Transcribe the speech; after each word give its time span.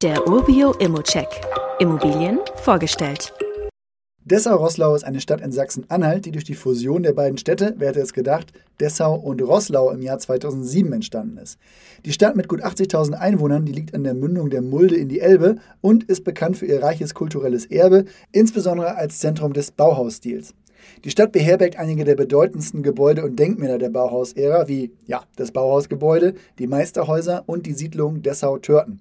Der 0.00 0.28
Urbio 0.28 0.74
Immocheck. 0.74 1.26
Immobilien 1.80 2.38
vorgestellt. 2.54 3.32
Dessau-Roßlau 4.24 4.94
ist 4.94 5.02
eine 5.02 5.20
Stadt 5.20 5.40
in 5.40 5.50
Sachsen-Anhalt, 5.50 6.24
die 6.24 6.30
durch 6.30 6.44
die 6.44 6.54
Fusion 6.54 7.02
der 7.02 7.14
beiden 7.14 7.36
Städte, 7.36 7.74
wer 7.78 7.88
hätte 7.88 8.02
es 8.02 8.12
gedacht, 8.12 8.52
Dessau 8.78 9.16
und 9.16 9.42
Roßlau 9.42 9.90
im 9.90 10.00
Jahr 10.00 10.20
2007 10.20 10.92
entstanden 10.92 11.38
ist. 11.38 11.58
Die 12.04 12.12
Stadt 12.12 12.36
mit 12.36 12.46
gut 12.46 12.62
80.000 12.62 13.14
Einwohnern, 13.14 13.64
die 13.64 13.72
liegt 13.72 13.92
an 13.92 14.04
der 14.04 14.14
Mündung 14.14 14.50
der 14.50 14.62
Mulde 14.62 14.94
in 14.94 15.08
die 15.08 15.18
Elbe 15.18 15.56
und 15.80 16.04
ist 16.04 16.22
bekannt 16.22 16.58
für 16.58 16.66
ihr 16.66 16.80
reiches 16.80 17.12
kulturelles 17.12 17.66
Erbe, 17.66 18.04
insbesondere 18.30 18.94
als 18.94 19.18
Zentrum 19.18 19.52
des 19.52 19.72
Bauhausstils. 19.72 20.54
Die 21.02 21.10
Stadt 21.10 21.32
beherbergt 21.32 21.76
einige 21.76 22.04
der 22.04 22.14
bedeutendsten 22.14 22.84
Gebäude 22.84 23.24
und 23.24 23.36
Denkmäler 23.36 23.78
der 23.78 23.90
Bauhausära, 23.90 24.68
wie 24.68 24.92
ja, 25.08 25.24
das 25.34 25.50
Bauhausgebäude, 25.50 26.34
die 26.60 26.68
Meisterhäuser 26.68 27.42
und 27.46 27.66
die 27.66 27.72
Siedlung 27.72 28.22
Dessau-Törten. 28.22 29.00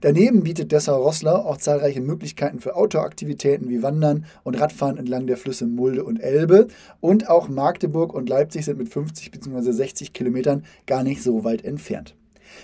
Daneben 0.00 0.42
bietet 0.42 0.72
Dessau-Roßlau 0.72 1.34
auch 1.34 1.56
zahlreiche 1.56 2.00
Möglichkeiten 2.00 2.60
für 2.60 2.76
Outdoor-Aktivitäten 2.76 3.68
wie 3.68 3.82
Wandern 3.82 4.26
und 4.42 4.60
Radfahren 4.60 4.98
entlang 4.98 5.26
der 5.26 5.36
Flüsse 5.36 5.66
Mulde 5.66 6.04
und 6.04 6.20
Elbe. 6.20 6.68
Und 7.00 7.28
auch 7.28 7.48
Magdeburg 7.48 8.14
und 8.14 8.28
Leipzig 8.28 8.64
sind 8.64 8.78
mit 8.78 8.88
50 8.88 9.30
bzw. 9.30 9.72
60 9.72 10.12
Kilometern 10.12 10.64
gar 10.86 11.02
nicht 11.02 11.22
so 11.22 11.44
weit 11.44 11.64
entfernt. 11.64 12.14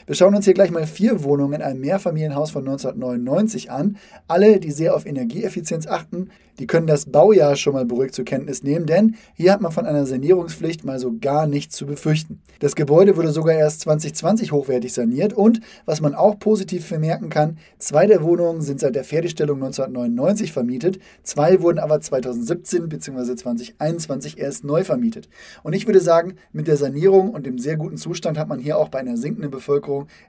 Wir 0.07 0.15
schauen 0.15 0.35
uns 0.35 0.45
hier 0.45 0.55
gleich 0.55 0.71
mal 0.71 0.87
vier 0.87 1.23
Wohnungen 1.23 1.55
in 1.55 1.63
einem 1.63 1.81
Mehrfamilienhaus 1.81 2.51
von 2.51 2.67
1999 2.67 3.71
an. 3.71 3.97
Alle, 4.29 4.61
die 4.61 4.71
sehr 4.71 4.95
auf 4.95 5.07
Energieeffizienz 5.07 5.87
achten, 5.87 6.31
die 6.61 6.67
können 6.67 6.87
das 6.87 7.07
Baujahr 7.07 7.57
schon 7.57 7.73
mal 7.73 7.87
beruhigt 7.87 8.15
zur 8.15 8.27
Kenntnis 8.27 8.63
nehmen, 8.63 8.85
denn 8.85 9.17
hier 9.35 9.53
hat 9.53 9.63
man 9.63 9.73
von 9.73 9.87
einer 9.87 10.05
Sanierungspflicht 10.05 10.85
mal 10.85 10.99
so 10.99 11.17
gar 11.19 11.47
nichts 11.47 11.75
zu 11.75 11.87
befürchten. 11.87 12.43
Das 12.59 12.77
Gebäude 12.77 13.17
wurde 13.17 13.31
sogar 13.31 13.55
erst 13.55 13.81
2020 13.81 14.53
hochwertig 14.53 14.93
saniert 14.93 15.33
und, 15.33 15.63
was 15.87 16.03
man 16.03 16.15
auch 16.15 16.39
positiv 16.39 16.87
vermerken 16.87 17.31
kann, 17.31 17.57
zwei 17.79 18.07
der 18.07 18.23
Wohnungen 18.23 18.61
sind 18.61 18.79
seit 18.79 18.95
der 18.95 19.05
Fertigstellung 19.05 19.57
1999 19.63 20.53
vermietet, 20.53 20.99
zwei 21.23 21.63
wurden 21.63 21.79
aber 21.79 21.99
2017 21.99 22.91
bzw. 22.91 23.37
2021 23.37 24.39
erst 24.39 24.63
neu 24.63 24.85
vermietet. 24.85 25.31
Und 25.63 25.73
ich 25.73 25.87
würde 25.87 26.01
sagen, 26.01 26.35
mit 26.53 26.69
der 26.69 26.77
Sanierung 26.77 27.31
und 27.31 27.47
dem 27.47 27.59
sehr 27.59 27.79
guten 27.79 27.97
Zustand 27.97 28.39
hat 28.39 28.49
man 28.49 28.59
hier 28.59 28.77
auch 28.77 28.91
bei 28.91 28.99
einer 28.99 29.17
sinkenden 29.17 29.51
Bevölkerung 29.51 29.70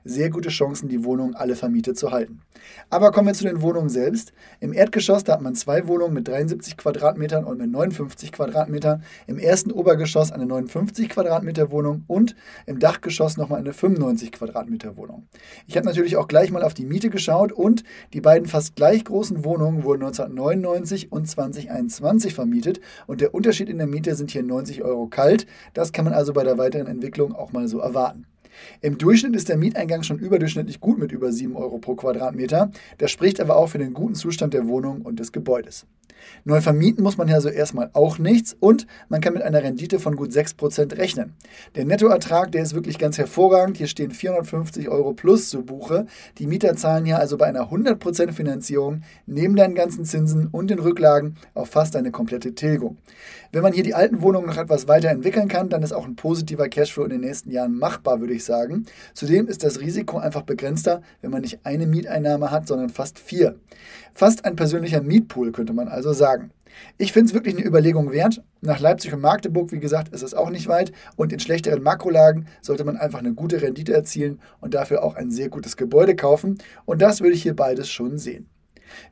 sehr 0.04 0.30
gute 0.30 0.48
Chancen, 0.48 0.88
die 0.88 1.04
Wohnungen 1.04 1.34
alle 1.34 1.56
vermietet 1.56 1.98
zu 1.98 2.10
halten. 2.10 2.40
Aber 2.88 3.10
kommen 3.10 3.26
wir 3.26 3.34
zu 3.34 3.44
den 3.44 3.60
Wohnungen 3.60 3.90
selbst. 3.90 4.32
Im 4.60 4.72
Erdgeschoss, 4.72 5.24
da 5.24 5.34
hat 5.34 5.42
man 5.42 5.54
zwei 5.54 5.88
Wohnungen 5.88 6.14
mit 6.14 6.22
mit 6.22 6.28
73 6.28 6.76
Quadratmetern 6.76 7.44
und 7.44 7.58
mit 7.58 7.70
59 7.70 8.30
Quadratmetern. 8.30 9.02
Im 9.26 9.38
ersten 9.38 9.72
Obergeschoss 9.72 10.30
eine 10.30 10.46
59 10.46 11.08
Quadratmeter 11.08 11.72
Wohnung 11.72 12.04
und 12.06 12.36
im 12.66 12.78
Dachgeschoss 12.78 13.36
nochmal 13.36 13.58
eine 13.58 13.72
95 13.72 14.30
Quadratmeter 14.30 14.96
Wohnung. 14.96 15.26
Ich 15.66 15.76
habe 15.76 15.86
natürlich 15.86 16.16
auch 16.16 16.28
gleich 16.28 16.52
mal 16.52 16.62
auf 16.62 16.74
die 16.74 16.86
Miete 16.86 17.10
geschaut 17.10 17.50
und 17.50 17.82
die 18.12 18.20
beiden 18.20 18.46
fast 18.46 18.76
gleich 18.76 19.04
großen 19.04 19.44
Wohnungen 19.44 19.82
wurden 19.82 20.04
1999 20.04 21.10
und 21.10 21.28
2021 21.28 22.34
vermietet 22.34 22.80
und 23.06 23.20
der 23.20 23.34
Unterschied 23.34 23.68
in 23.68 23.78
der 23.78 23.88
Miete 23.88 24.14
sind 24.14 24.30
hier 24.30 24.44
90 24.44 24.82
Euro 24.82 25.08
kalt. 25.08 25.46
Das 25.74 25.92
kann 25.92 26.04
man 26.04 26.14
also 26.14 26.32
bei 26.32 26.44
der 26.44 26.58
weiteren 26.58 26.86
Entwicklung 26.86 27.34
auch 27.34 27.52
mal 27.52 27.66
so 27.66 27.80
erwarten. 27.80 28.26
Im 28.80 28.98
Durchschnitt 28.98 29.36
ist 29.36 29.48
der 29.48 29.56
Mieteingang 29.56 30.02
schon 30.02 30.18
überdurchschnittlich 30.18 30.80
gut 30.80 30.98
mit 30.98 31.12
über 31.12 31.32
7 31.32 31.56
Euro 31.56 31.78
pro 31.78 31.94
Quadratmeter. 31.94 32.70
Das 32.98 33.10
spricht 33.10 33.40
aber 33.40 33.56
auch 33.56 33.68
für 33.68 33.78
den 33.78 33.94
guten 33.94 34.14
Zustand 34.14 34.54
der 34.54 34.66
Wohnung 34.68 35.02
und 35.02 35.20
des 35.20 35.32
Gebäudes. 35.32 35.86
Neu 36.44 36.60
vermieten 36.60 37.02
muss 37.02 37.16
man 37.16 37.28
ja 37.28 37.40
so 37.40 37.48
erstmal 37.48 37.90
auch 37.92 38.18
nichts 38.18 38.56
und 38.58 38.86
man 39.08 39.20
kann 39.20 39.34
mit 39.34 39.42
einer 39.42 39.62
Rendite 39.62 39.98
von 39.98 40.16
gut 40.16 40.30
6% 40.30 40.96
rechnen. 40.96 41.34
Der 41.74 41.84
Nettoertrag, 41.84 42.52
der 42.52 42.62
ist 42.62 42.74
wirklich 42.74 42.98
ganz 42.98 43.18
hervorragend. 43.18 43.76
Hier 43.76 43.86
stehen 43.86 44.10
450 44.10 44.88
Euro 44.88 45.12
plus 45.14 45.50
zu 45.50 45.64
Buche. 45.64 46.06
Die 46.38 46.46
Mieter 46.46 46.76
zahlen 46.76 47.04
hier 47.04 47.18
also 47.18 47.36
bei 47.36 47.46
einer 47.46 47.70
100% 47.70 48.32
Finanzierung 48.32 49.02
neben 49.26 49.56
den 49.56 49.74
ganzen 49.74 50.04
Zinsen 50.04 50.48
und 50.48 50.70
den 50.70 50.78
Rücklagen 50.78 51.36
auf 51.54 51.70
fast 51.70 51.96
eine 51.96 52.10
komplette 52.10 52.54
Tilgung. 52.54 52.98
Wenn 53.52 53.62
man 53.62 53.72
hier 53.72 53.82
die 53.82 53.94
alten 53.94 54.22
Wohnungen 54.22 54.46
noch 54.46 54.56
etwas 54.56 54.88
weiterentwickeln 54.88 55.48
kann, 55.48 55.68
dann 55.68 55.82
ist 55.82 55.92
auch 55.92 56.06
ein 56.06 56.16
positiver 56.16 56.68
Cashflow 56.68 57.04
in 57.04 57.10
den 57.10 57.20
nächsten 57.20 57.50
Jahren 57.50 57.76
machbar, 57.76 58.20
würde 58.20 58.32
ich 58.32 58.44
sagen. 58.44 58.86
Zudem 59.14 59.46
ist 59.46 59.62
das 59.62 59.80
Risiko 59.80 60.18
einfach 60.18 60.42
begrenzter, 60.42 61.02
wenn 61.20 61.30
man 61.30 61.42
nicht 61.42 61.60
eine 61.64 61.86
Mieteinnahme 61.86 62.50
hat, 62.50 62.66
sondern 62.66 62.88
fast 62.88 63.18
vier. 63.18 63.56
Fast 64.14 64.44
ein 64.44 64.56
persönlicher 64.56 65.02
Mietpool 65.02 65.52
könnte 65.52 65.72
man 65.72 65.88
also 65.88 66.01
sagen. 66.12 66.50
Ich 66.98 67.12
finde 67.12 67.28
es 67.28 67.34
wirklich 67.34 67.56
eine 67.56 67.66
Überlegung 67.66 68.12
wert. 68.12 68.42
Nach 68.60 68.80
Leipzig 68.80 69.12
und 69.12 69.20
Magdeburg, 69.20 69.72
wie 69.72 69.80
gesagt, 69.80 70.12
ist 70.12 70.22
es 70.22 70.34
auch 70.34 70.50
nicht 70.50 70.68
weit. 70.68 70.92
Und 71.16 71.32
in 71.32 71.40
schlechteren 71.40 71.82
Makrolagen 71.82 72.46
sollte 72.60 72.84
man 72.84 72.96
einfach 72.96 73.18
eine 73.18 73.34
gute 73.34 73.62
Rendite 73.62 73.92
erzielen 73.92 74.40
und 74.60 74.74
dafür 74.74 75.02
auch 75.02 75.14
ein 75.14 75.30
sehr 75.30 75.48
gutes 75.48 75.76
Gebäude 75.76 76.16
kaufen. 76.16 76.58
Und 76.84 77.02
das 77.02 77.20
würde 77.20 77.34
ich 77.34 77.42
hier 77.42 77.56
beides 77.56 77.88
schon 77.88 78.18
sehen. 78.18 78.48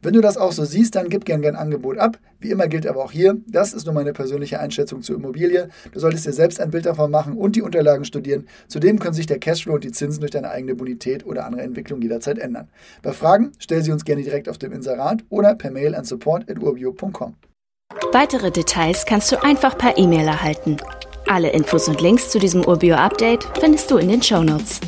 Wenn 0.02 0.14
du 0.14 0.20
das 0.20 0.36
auch 0.36 0.52
so 0.52 0.64
siehst, 0.64 0.94
dann 0.94 1.08
gib 1.08 1.24
gern 1.24 1.44
ein 1.44 1.56
Angebot 1.56 1.98
ab. 1.98 2.18
Wie 2.40 2.50
immer 2.50 2.68
gilt 2.68 2.86
aber 2.86 3.04
auch 3.04 3.12
hier, 3.12 3.36
das 3.46 3.72
ist 3.72 3.84
nur 3.84 3.94
meine 3.94 4.12
persönliche 4.12 4.60
Einschätzung 4.60 5.02
zur 5.02 5.16
Immobilie. 5.16 5.68
Du 5.92 6.00
solltest 6.00 6.26
dir 6.26 6.32
selbst 6.32 6.60
ein 6.60 6.70
Bild 6.70 6.86
davon 6.86 7.10
machen 7.10 7.36
und 7.36 7.56
die 7.56 7.62
Unterlagen 7.62 8.04
studieren. 8.04 8.46
Zudem 8.68 8.98
können 8.98 9.14
sich 9.14 9.26
der 9.26 9.38
Cashflow 9.38 9.74
und 9.74 9.84
die 9.84 9.92
Zinsen 9.92 10.20
durch 10.20 10.30
deine 10.30 10.50
eigene 10.50 10.74
Bonität 10.74 11.26
oder 11.26 11.44
andere 11.44 11.62
Entwicklung 11.62 12.00
jederzeit 12.00 12.38
ändern. 12.38 12.68
Bei 13.02 13.12
Fragen 13.12 13.52
stell 13.58 13.82
sie 13.82 13.92
uns 13.92 14.04
gerne 14.04 14.22
direkt 14.22 14.48
auf 14.48 14.58
dem 14.58 14.72
Inserat 14.72 15.24
oder 15.28 15.54
per 15.54 15.70
Mail 15.70 15.94
an 15.94 16.04
support.urbio.com. 16.04 17.34
Weitere 18.12 18.50
Details 18.50 19.04
kannst 19.04 19.30
du 19.32 19.42
einfach 19.42 19.76
per 19.76 19.98
E-Mail 19.98 20.26
erhalten. 20.26 20.76
Alle 21.26 21.50
Infos 21.50 21.88
und 21.88 22.00
Links 22.00 22.30
zu 22.30 22.38
diesem 22.38 22.64
Urbio-Update 22.64 23.46
findest 23.60 23.90
du 23.90 23.98
in 23.98 24.08
den 24.08 24.22
Show 24.22 24.42
Notes. 24.42 24.80